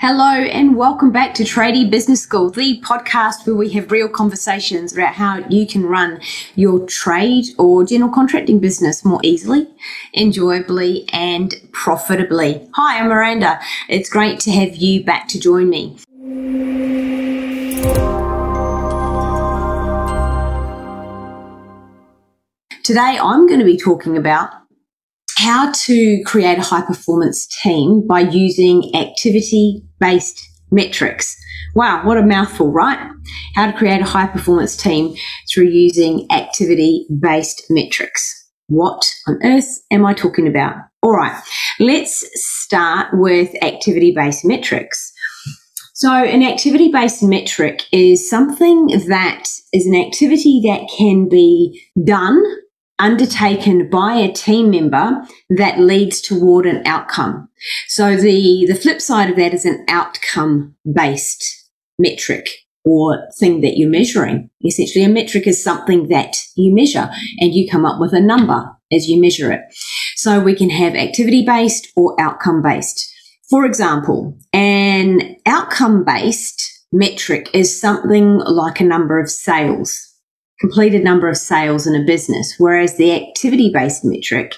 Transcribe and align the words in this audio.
Hello 0.00 0.30
and 0.30 0.76
welcome 0.76 1.10
back 1.10 1.34
to 1.34 1.42
Tradie 1.42 1.90
Business 1.90 2.22
School, 2.22 2.50
the 2.50 2.80
podcast 2.82 3.44
where 3.44 3.56
we 3.56 3.70
have 3.70 3.90
real 3.90 4.08
conversations 4.08 4.92
about 4.92 5.14
how 5.14 5.38
you 5.48 5.66
can 5.66 5.84
run 5.84 6.20
your 6.54 6.86
trade 6.86 7.46
or 7.58 7.82
general 7.82 8.08
contracting 8.08 8.60
business 8.60 9.04
more 9.04 9.18
easily, 9.24 9.66
enjoyably, 10.12 11.04
and 11.12 11.56
profitably. 11.72 12.64
Hi, 12.74 13.00
I'm 13.00 13.08
Miranda. 13.08 13.58
It's 13.88 14.08
great 14.08 14.38
to 14.40 14.52
have 14.52 14.76
you 14.76 15.02
back 15.02 15.26
to 15.30 15.40
join 15.40 15.68
me. 15.68 15.96
Today, 22.84 23.18
I'm 23.20 23.48
going 23.48 23.58
to 23.58 23.66
be 23.66 23.76
talking 23.76 24.16
about 24.16 24.67
how 25.38 25.70
to 25.70 26.20
create 26.24 26.58
a 26.58 26.62
high 26.62 26.82
performance 26.82 27.46
team 27.46 28.04
by 28.04 28.20
using 28.20 28.90
activity 28.96 29.84
based 30.00 30.44
metrics. 30.72 31.36
Wow, 31.76 32.04
what 32.04 32.18
a 32.18 32.26
mouthful, 32.26 32.72
right? 32.72 32.98
How 33.54 33.70
to 33.70 33.76
create 33.76 34.00
a 34.00 34.04
high 34.04 34.26
performance 34.26 34.76
team 34.76 35.14
through 35.48 35.68
using 35.68 36.26
activity 36.32 37.06
based 37.20 37.62
metrics. 37.70 38.48
What 38.66 39.04
on 39.28 39.38
earth 39.44 39.78
am 39.92 40.04
I 40.04 40.12
talking 40.12 40.48
about? 40.48 40.74
All 41.04 41.12
right, 41.12 41.40
let's 41.78 42.28
start 42.34 43.08
with 43.12 43.54
activity 43.62 44.12
based 44.12 44.44
metrics. 44.44 45.12
So, 45.94 46.12
an 46.12 46.42
activity 46.42 46.90
based 46.90 47.22
metric 47.22 47.82
is 47.92 48.28
something 48.28 48.86
that 49.08 49.44
is 49.72 49.86
an 49.86 49.94
activity 49.94 50.60
that 50.64 50.88
can 50.96 51.28
be 51.28 51.80
done 52.04 52.42
undertaken 52.98 53.88
by 53.90 54.14
a 54.14 54.32
team 54.32 54.70
member 54.70 55.22
that 55.50 55.78
leads 55.78 56.20
toward 56.20 56.66
an 56.66 56.86
outcome. 56.86 57.48
So 57.88 58.16
the, 58.16 58.66
the 58.66 58.74
flip 58.74 59.00
side 59.00 59.30
of 59.30 59.36
that 59.36 59.54
is 59.54 59.64
an 59.64 59.84
outcome 59.88 60.74
based 60.90 61.70
metric 61.98 62.50
or 62.84 63.28
thing 63.38 63.60
that 63.60 63.76
you're 63.76 63.90
measuring. 63.90 64.50
Essentially, 64.64 65.04
a 65.04 65.08
metric 65.08 65.46
is 65.46 65.62
something 65.62 66.08
that 66.08 66.36
you 66.56 66.74
measure 66.74 67.10
and 67.38 67.54
you 67.54 67.68
come 67.70 67.84
up 67.84 68.00
with 68.00 68.12
a 68.12 68.20
number 68.20 68.70
as 68.90 69.08
you 69.08 69.20
measure 69.20 69.52
it. 69.52 69.60
So 70.16 70.40
we 70.40 70.54
can 70.54 70.70
have 70.70 70.94
activity 70.94 71.44
based 71.44 71.88
or 71.96 72.18
outcome 72.20 72.62
based. 72.62 73.12
For 73.50 73.64
example, 73.64 74.38
an 74.52 75.36
outcome 75.46 76.04
based 76.04 76.62
metric 76.92 77.50
is 77.52 77.78
something 77.78 78.38
like 78.38 78.80
a 78.80 78.84
number 78.84 79.18
of 79.18 79.30
sales 79.30 80.07
completed 80.60 81.04
number 81.04 81.28
of 81.28 81.36
sales 81.36 81.86
in 81.86 81.94
a 81.94 82.04
business, 82.04 82.54
whereas 82.58 82.96
the 82.96 83.12
activity 83.12 83.70
based 83.72 84.04
metric 84.04 84.54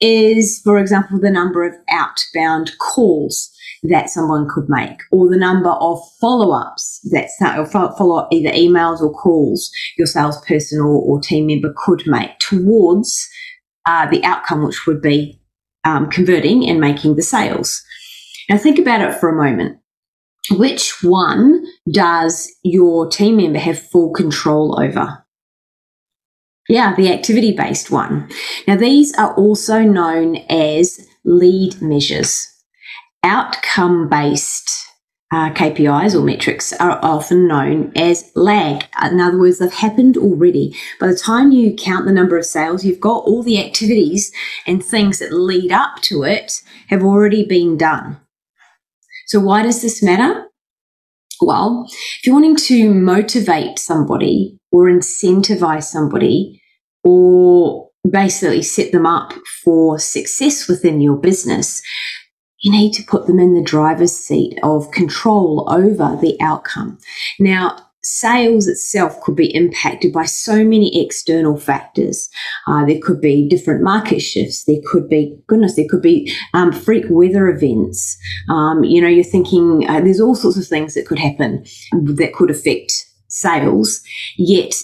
is, 0.00 0.60
for 0.64 0.78
example, 0.78 1.18
the 1.20 1.30
number 1.30 1.64
of 1.64 1.74
outbound 1.90 2.72
calls 2.78 3.50
that 3.82 4.10
someone 4.10 4.48
could 4.48 4.68
make 4.68 5.00
or 5.10 5.28
the 5.28 5.38
number 5.38 5.70
of 5.70 5.98
follow-ups 6.20 7.00
that 7.10 7.30
follow 7.96 8.16
up 8.16 8.28
either 8.30 8.50
emails 8.50 9.00
or 9.00 9.12
calls 9.12 9.70
your 9.96 10.06
salesperson 10.06 10.80
or, 10.80 11.00
or 11.00 11.20
team 11.20 11.46
member 11.46 11.72
could 11.76 12.02
make 12.06 12.38
towards 12.38 13.28
uh, 13.86 14.08
the 14.10 14.22
outcome 14.22 14.64
which 14.64 14.86
would 14.86 15.00
be 15.00 15.40
um, 15.84 16.10
converting 16.10 16.68
and 16.68 16.78
making 16.78 17.16
the 17.16 17.22
sales. 17.22 17.82
Now 18.50 18.58
think 18.58 18.78
about 18.78 19.00
it 19.00 19.18
for 19.18 19.30
a 19.30 19.36
moment. 19.36 19.78
Which 20.50 21.02
one 21.02 21.64
does 21.90 22.52
your 22.62 23.08
team 23.08 23.36
member 23.36 23.58
have 23.58 23.80
full 23.80 24.12
control 24.12 24.78
over 24.80 25.24
yeah, 26.70 26.94
the 26.94 27.12
activity 27.12 27.52
based 27.52 27.90
one. 27.90 28.30
Now, 28.68 28.76
these 28.76 29.12
are 29.14 29.34
also 29.34 29.80
known 29.80 30.36
as 30.48 31.04
lead 31.24 31.82
measures. 31.82 32.46
Outcome 33.24 34.08
based 34.08 34.86
uh, 35.32 35.50
KPIs 35.50 36.14
or 36.14 36.24
metrics 36.24 36.72
are 36.74 36.98
often 37.02 37.48
known 37.48 37.92
as 37.96 38.30
lag. 38.36 38.84
In 39.02 39.20
other 39.20 39.38
words, 39.38 39.58
they've 39.58 39.72
happened 39.72 40.16
already. 40.16 40.74
By 41.00 41.08
the 41.08 41.16
time 41.16 41.50
you 41.50 41.74
count 41.74 42.06
the 42.06 42.12
number 42.12 42.38
of 42.38 42.46
sales, 42.46 42.84
you've 42.84 43.00
got 43.00 43.24
all 43.24 43.42
the 43.42 43.64
activities 43.64 44.32
and 44.66 44.82
things 44.82 45.18
that 45.18 45.32
lead 45.32 45.72
up 45.72 46.00
to 46.02 46.22
it 46.22 46.62
have 46.88 47.02
already 47.02 47.44
been 47.44 47.76
done. 47.76 48.20
So, 49.26 49.40
why 49.40 49.62
does 49.64 49.82
this 49.82 50.02
matter? 50.02 50.46
Well, 51.40 51.86
if 51.88 52.26
you're 52.26 52.34
wanting 52.34 52.56
to 52.56 52.92
motivate 52.92 53.78
somebody 53.78 54.58
or 54.70 54.84
incentivize 54.86 55.84
somebody, 55.84 56.59
or 57.04 57.90
basically 58.10 58.62
set 58.62 58.92
them 58.92 59.06
up 59.06 59.32
for 59.62 59.98
success 59.98 60.68
within 60.68 61.00
your 61.00 61.16
business, 61.16 61.82
you 62.60 62.72
need 62.72 62.92
to 62.92 63.02
put 63.04 63.26
them 63.26 63.38
in 63.38 63.54
the 63.54 63.62
driver's 63.62 64.16
seat 64.16 64.58
of 64.62 64.90
control 64.90 65.66
over 65.70 66.18
the 66.20 66.36
outcome. 66.40 66.98
Now, 67.38 67.78
sales 68.02 68.66
itself 68.66 69.20
could 69.20 69.36
be 69.36 69.54
impacted 69.54 70.12
by 70.12 70.24
so 70.24 70.64
many 70.64 71.02
external 71.02 71.58
factors. 71.58 72.28
Uh, 72.66 72.84
there 72.86 72.98
could 73.00 73.20
be 73.20 73.48
different 73.48 73.82
market 73.82 74.20
shifts. 74.20 74.64
There 74.64 74.80
could 74.90 75.08
be, 75.08 75.38
goodness, 75.46 75.76
there 75.76 75.88
could 75.88 76.02
be 76.02 76.34
um, 76.54 76.72
freak 76.72 77.04
weather 77.08 77.48
events. 77.48 78.16
Um, 78.48 78.84
you 78.84 79.00
know, 79.02 79.08
you're 79.08 79.24
thinking 79.24 79.88
uh, 79.88 80.00
there's 80.00 80.20
all 80.20 80.34
sorts 80.34 80.56
of 80.56 80.66
things 80.66 80.94
that 80.94 81.06
could 81.06 81.18
happen 81.18 81.64
that 81.92 82.32
could 82.34 82.50
affect 82.50 83.06
sales. 83.28 84.00
Yet 84.36 84.74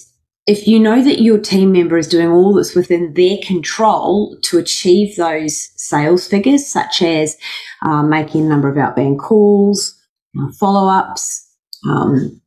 if 0.47 0.69
you 0.69 0.79
know 0.79 1.03
that 1.03 1.21
your 1.21 1.39
team 1.39 1.73
member 1.73 1.99
is 1.99 2.09
doing 2.09 2.29
all 2.29 2.55
that's 2.55 2.75
within 2.75 3.15
their 3.15 3.37
control 3.43 4.37
to 4.45 4.59
achieve 4.59 5.17
those 5.17 5.71
sales 5.77 6.29
figures, 6.29 6.67
such 6.67 7.03
as 7.03 7.37
uh, 7.83 8.03
making 8.03 8.47
a 8.47 8.49
number 8.49 8.69
of 8.69 8.79
outbound 8.79 9.19
calls, 9.19 10.01
uh, 10.39 10.53
follow 10.53 10.89
ups, 10.89 11.45
um, 11.89 12.41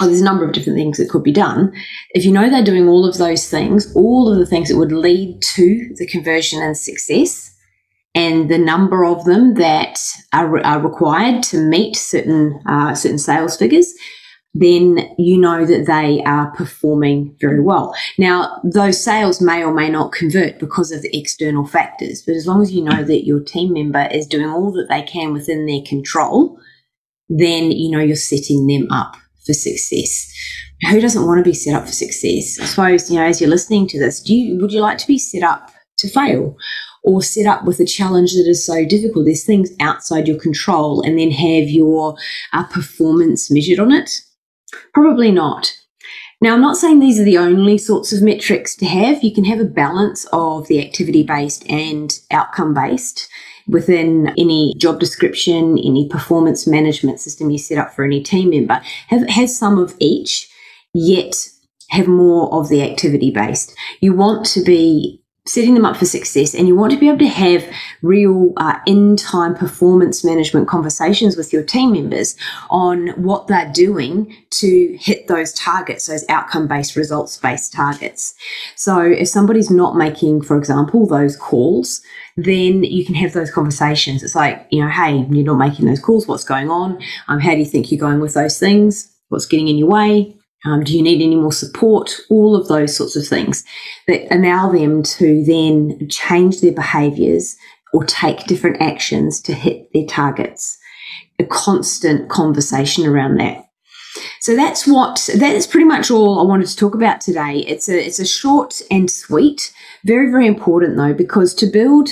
there's 0.00 0.20
a 0.20 0.24
number 0.24 0.44
of 0.44 0.52
different 0.52 0.78
things 0.78 0.98
that 0.98 1.08
could 1.08 1.24
be 1.24 1.32
done. 1.32 1.72
If 2.10 2.24
you 2.24 2.30
know 2.30 2.48
they're 2.48 2.62
doing 2.62 2.88
all 2.88 3.04
of 3.04 3.16
those 3.16 3.48
things, 3.48 3.92
all 3.96 4.30
of 4.30 4.38
the 4.38 4.46
things 4.46 4.68
that 4.68 4.76
would 4.76 4.92
lead 4.92 5.40
to 5.54 5.94
the 5.96 6.06
conversion 6.06 6.62
and 6.62 6.76
success, 6.76 7.54
and 8.14 8.50
the 8.50 8.58
number 8.58 9.04
of 9.04 9.24
them 9.24 9.54
that 9.54 9.98
are, 10.32 10.64
are 10.64 10.80
required 10.80 11.42
to 11.44 11.58
meet 11.58 11.96
certain 11.96 12.60
uh, 12.66 12.94
certain 12.94 13.18
sales 13.18 13.56
figures, 13.56 13.92
then 14.54 14.98
you 15.18 15.38
know 15.38 15.64
that 15.64 15.86
they 15.86 16.22
are 16.24 16.50
performing 16.52 17.36
very 17.40 17.60
well. 17.60 17.94
Now, 18.18 18.60
those 18.64 19.02
sales 19.02 19.40
may 19.40 19.62
or 19.62 19.72
may 19.72 19.90
not 19.90 20.12
convert 20.12 20.58
because 20.58 20.90
of 20.90 21.02
the 21.02 21.16
external 21.16 21.66
factors, 21.66 22.22
but 22.22 22.34
as 22.34 22.46
long 22.46 22.62
as 22.62 22.72
you 22.72 22.82
know 22.82 23.04
that 23.04 23.26
your 23.26 23.40
team 23.40 23.74
member 23.74 24.08
is 24.10 24.26
doing 24.26 24.48
all 24.48 24.72
that 24.72 24.88
they 24.88 25.02
can 25.02 25.32
within 25.32 25.66
their 25.66 25.82
control, 25.86 26.58
then 27.28 27.70
you 27.70 27.90
know 27.90 28.00
you're 28.00 28.16
setting 28.16 28.66
them 28.66 28.90
up 28.90 29.16
for 29.44 29.52
success. 29.52 30.32
Who 30.90 31.00
doesn't 31.00 31.26
want 31.26 31.38
to 31.44 31.50
be 31.50 31.54
set 31.54 31.74
up 31.74 31.86
for 31.86 31.92
success? 31.92 32.58
I 32.60 32.64
suppose, 32.64 33.10
you 33.10 33.16
know, 33.16 33.26
as 33.26 33.40
you're 33.40 33.50
listening 33.50 33.86
to 33.88 33.98
this, 33.98 34.20
do 34.20 34.34
you 34.34 34.58
would 34.60 34.72
you 34.72 34.80
like 34.80 34.98
to 34.98 35.06
be 35.06 35.18
set 35.18 35.42
up 35.42 35.70
to 35.98 36.08
fail? 36.08 36.56
Or 37.04 37.22
set 37.22 37.46
up 37.46 37.64
with 37.64 37.80
a 37.80 37.86
challenge 37.86 38.32
that 38.32 38.46
is 38.48 38.66
so 38.66 38.84
difficult. 38.84 39.24
There's 39.24 39.44
things 39.44 39.70
outside 39.80 40.26
your 40.26 40.38
control, 40.38 41.00
and 41.02 41.18
then 41.18 41.30
have 41.30 41.68
your 41.68 42.16
uh, 42.52 42.64
performance 42.64 43.50
measured 43.50 43.78
on 43.78 43.92
it 43.92 44.10
Probably 44.92 45.30
not. 45.30 45.72
Now, 46.40 46.54
I'm 46.54 46.60
not 46.60 46.76
saying 46.76 47.00
these 47.00 47.18
are 47.18 47.24
the 47.24 47.38
only 47.38 47.78
sorts 47.78 48.12
of 48.12 48.22
metrics 48.22 48.76
to 48.76 48.86
have. 48.86 49.24
You 49.24 49.34
can 49.34 49.44
have 49.44 49.58
a 49.58 49.64
balance 49.64 50.24
of 50.32 50.68
the 50.68 50.80
activity 50.84 51.24
based 51.24 51.68
and 51.68 52.16
outcome 52.30 52.74
based 52.74 53.28
within 53.66 54.28
any 54.38 54.74
job 54.78 55.00
description, 55.00 55.78
any 55.78 56.08
performance 56.08 56.66
management 56.66 57.20
system 57.20 57.50
you 57.50 57.58
set 57.58 57.76
up 57.78 57.92
for 57.92 58.04
any 58.04 58.22
team 58.22 58.50
member. 58.50 58.80
Have, 59.08 59.28
have 59.28 59.50
some 59.50 59.78
of 59.78 59.96
each, 59.98 60.48
yet 60.94 61.34
have 61.90 62.06
more 62.06 62.52
of 62.52 62.68
the 62.68 62.82
activity 62.82 63.30
based. 63.30 63.74
You 64.00 64.14
want 64.14 64.46
to 64.46 64.62
be 64.62 65.20
setting 65.48 65.74
them 65.74 65.84
up 65.84 65.96
for 65.96 66.04
success 66.04 66.54
and 66.54 66.68
you 66.68 66.76
want 66.76 66.92
to 66.92 66.98
be 66.98 67.08
able 67.08 67.18
to 67.18 67.26
have 67.26 67.64
real 68.02 68.52
uh, 68.58 68.78
in 68.86 69.16
time 69.16 69.54
performance 69.54 70.24
management 70.24 70.68
conversations 70.68 71.36
with 71.36 71.52
your 71.52 71.62
team 71.62 71.92
members 71.92 72.36
on 72.70 73.08
what 73.22 73.46
they're 73.46 73.72
doing 73.72 74.36
to 74.50 74.96
hit 75.00 75.26
those 75.26 75.52
targets, 75.54 76.06
those 76.06 76.24
outcome 76.28 76.68
based, 76.68 76.96
results 76.96 77.36
based 77.38 77.72
targets. 77.72 78.34
So 78.76 79.00
if 79.00 79.28
somebody's 79.28 79.70
not 79.70 79.96
making, 79.96 80.42
for 80.42 80.56
example, 80.56 81.06
those 81.06 81.36
calls, 81.36 82.02
then 82.36 82.84
you 82.84 83.04
can 83.04 83.14
have 83.14 83.32
those 83.32 83.50
conversations. 83.50 84.22
It's 84.22 84.34
like, 84.34 84.66
you 84.70 84.82
know, 84.82 84.90
hey, 84.90 85.26
you're 85.30 85.44
not 85.44 85.58
making 85.58 85.86
those 85.86 86.00
calls. 86.00 86.28
What's 86.28 86.44
going 86.44 86.70
on? 86.70 87.00
Um, 87.26 87.40
how 87.40 87.52
do 87.52 87.58
you 87.58 87.64
think 87.64 87.90
you're 87.90 87.98
going 87.98 88.20
with 88.20 88.34
those 88.34 88.58
things? 88.58 89.12
What's 89.28 89.46
getting 89.46 89.68
in 89.68 89.78
your 89.78 89.88
way? 89.88 90.37
Um, 90.64 90.82
do 90.82 90.96
you 90.96 91.02
need 91.02 91.22
any 91.22 91.36
more 91.36 91.52
support? 91.52 92.16
All 92.30 92.56
of 92.56 92.68
those 92.68 92.96
sorts 92.96 93.16
of 93.16 93.26
things 93.26 93.64
that 94.06 94.32
allow 94.34 94.70
them 94.70 95.02
to 95.04 95.44
then 95.44 96.08
change 96.08 96.60
their 96.60 96.72
behaviors 96.72 97.56
or 97.92 98.04
take 98.04 98.46
different 98.46 98.82
actions 98.82 99.40
to 99.42 99.54
hit 99.54 99.92
their 99.92 100.06
targets. 100.06 100.76
A 101.38 101.44
constant 101.44 102.28
conversation 102.28 103.06
around 103.06 103.36
that. 103.38 103.64
So 104.40 104.56
that's 104.56 104.86
what 104.86 105.28
that 105.36 105.54
is 105.54 105.66
pretty 105.66 105.84
much 105.84 106.10
all 106.10 106.40
I 106.40 106.42
wanted 106.42 106.66
to 106.66 106.76
talk 106.76 106.94
about 106.94 107.20
today. 107.20 107.58
It's 107.58 107.88
a 107.88 108.04
it's 108.04 108.18
a 108.18 108.26
short 108.26 108.80
and 108.90 109.08
sweet, 109.08 109.72
very 110.04 110.30
very 110.30 110.46
important 110.46 110.96
though 110.96 111.14
because 111.14 111.54
to 111.56 111.66
build 111.66 112.08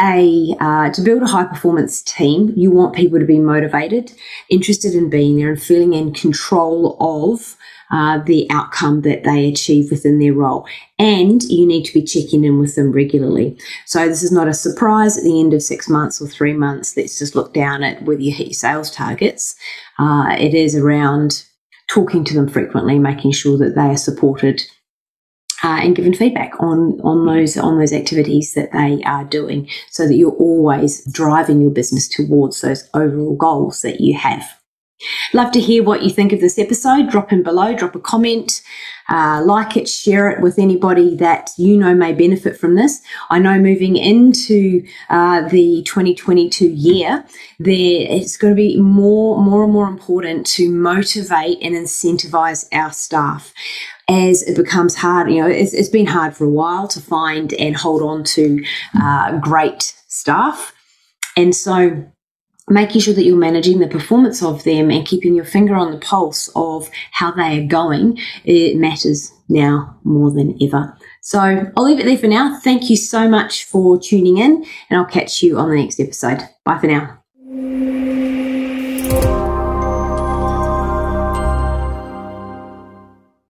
a 0.00 0.54
uh, 0.60 0.90
to 0.90 1.02
build 1.02 1.22
a 1.22 1.26
high 1.26 1.44
performance 1.44 2.02
team, 2.02 2.52
you 2.56 2.70
want 2.70 2.94
people 2.94 3.18
to 3.18 3.26
be 3.26 3.38
motivated, 3.38 4.12
interested 4.48 4.94
in 4.94 5.10
being 5.10 5.36
there, 5.36 5.50
and 5.50 5.62
feeling 5.62 5.92
in 5.92 6.14
control 6.14 6.96
of 7.00 7.56
uh, 7.90 8.18
the 8.24 8.46
outcome 8.50 9.02
that 9.02 9.24
they 9.24 9.48
achieve 9.48 9.90
within 9.90 10.18
their 10.18 10.32
role. 10.32 10.66
And 10.98 11.42
you 11.44 11.66
need 11.66 11.84
to 11.84 11.94
be 11.94 12.02
checking 12.02 12.44
in 12.44 12.58
with 12.58 12.76
them 12.76 12.92
regularly. 12.92 13.58
So 13.86 14.06
this 14.06 14.22
is 14.22 14.32
not 14.32 14.48
a 14.48 14.54
surprise 14.54 15.18
at 15.18 15.24
the 15.24 15.40
end 15.40 15.54
of 15.54 15.62
six 15.62 15.88
months 15.88 16.20
or 16.20 16.28
three 16.28 16.52
months. 16.52 16.96
Let's 16.96 17.18
just 17.18 17.34
look 17.34 17.54
down 17.54 17.82
at 17.82 18.02
whether 18.02 18.20
you 18.20 18.32
hit 18.32 18.48
your 18.48 18.54
sales 18.54 18.90
targets. 18.90 19.56
Uh, 19.98 20.36
it 20.38 20.54
is 20.54 20.76
around 20.76 21.44
talking 21.88 22.24
to 22.24 22.34
them 22.34 22.48
frequently, 22.48 22.98
making 22.98 23.32
sure 23.32 23.58
that 23.58 23.74
they 23.74 23.80
are 23.80 23.96
supported 23.96 24.62
uh, 25.62 25.80
and 25.82 25.96
given 25.96 26.14
feedback 26.14 26.52
on 26.58 26.98
on 27.02 27.26
those 27.26 27.56
on 27.56 27.78
those 27.78 27.92
activities 27.92 28.54
that 28.54 28.72
they 28.72 29.02
are 29.04 29.24
doing, 29.24 29.68
so 29.90 30.06
that 30.06 30.14
you're 30.14 30.30
always 30.32 31.04
driving 31.12 31.60
your 31.60 31.70
business 31.70 32.08
towards 32.08 32.60
those 32.60 32.88
overall 32.94 33.36
goals 33.36 33.82
that 33.82 34.00
you 34.00 34.16
have. 34.16 34.59
Love 35.32 35.52
to 35.52 35.60
hear 35.60 35.82
what 35.82 36.02
you 36.02 36.10
think 36.10 36.32
of 36.32 36.40
this 36.40 36.58
episode. 36.58 37.10
Drop 37.10 37.32
in 37.32 37.42
below, 37.42 37.74
drop 37.74 37.94
a 37.94 38.00
comment, 38.00 38.62
uh, 39.08 39.42
like 39.44 39.76
it, 39.76 39.88
share 39.88 40.28
it 40.30 40.40
with 40.40 40.58
anybody 40.58 41.16
that 41.16 41.50
you 41.56 41.76
know 41.76 41.94
may 41.94 42.12
benefit 42.12 42.58
from 42.58 42.74
this. 42.74 43.00
I 43.28 43.38
know 43.38 43.58
moving 43.58 43.96
into 43.96 44.86
uh, 45.08 45.48
the 45.48 45.82
2022 45.84 46.68
year, 46.68 47.24
there 47.58 48.06
it's 48.08 48.36
going 48.36 48.52
to 48.52 48.56
be 48.56 48.80
more, 48.80 49.42
more 49.42 49.64
and 49.64 49.72
more 49.72 49.88
important 49.88 50.46
to 50.48 50.70
motivate 50.70 51.58
and 51.62 51.74
incentivize 51.74 52.66
our 52.72 52.92
staff 52.92 53.52
as 54.08 54.42
it 54.42 54.56
becomes 54.56 54.96
hard. 54.96 55.30
You 55.30 55.42
know, 55.42 55.48
it's, 55.48 55.72
it's 55.72 55.88
been 55.88 56.06
hard 56.06 56.36
for 56.36 56.44
a 56.44 56.50
while 56.50 56.88
to 56.88 57.00
find 57.00 57.52
and 57.54 57.76
hold 57.76 58.02
on 58.02 58.24
to 58.24 58.64
uh, 59.00 59.38
great 59.38 59.94
staff, 60.08 60.74
and 61.36 61.54
so 61.54 62.04
making 62.70 63.00
sure 63.00 63.14
that 63.14 63.24
you're 63.24 63.36
managing 63.36 63.80
the 63.80 63.88
performance 63.88 64.42
of 64.42 64.64
them 64.64 64.90
and 64.90 65.06
keeping 65.06 65.34
your 65.34 65.44
finger 65.44 65.74
on 65.74 65.90
the 65.90 65.98
pulse 65.98 66.48
of 66.54 66.88
how 67.12 67.30
they 67.32 67.62
are 67.62 67.66
going, 67.66 68.18
it 68.44 68.76
matters 68.76 69.32
now 69.48 69.98
more 70.04 70.30
than 70.30 70.56
ever. 70.62 70.96
So 71.20 71.40
I'll 71.76 71.84
leave 71.84 72.00
it 72.00 72.06
there 72.06 72.16
for 72.16 72.28
now. 72.28 72.58
Thank 72.60 72.88
you 72.88 72.96
so 72.96 73.28
much 73.28 73.64
for 73.64 73.98
tuning 73.98 74.38
in, 74.38 74.64
and 74.88 74.98
I'll 74.98 75.04
catch 75.04 75.42
you 75.42 75.58
on 75.58 75.68
the 75.68 75.76
next 75.76 76.00
episode. 76.00 76.40
Bye 76.64 76.78
for 76.78 76.86
now. 76.86 78.19